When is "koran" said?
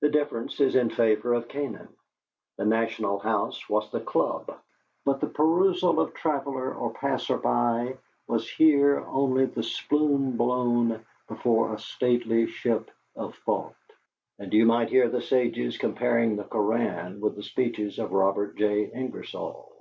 16.44-17.18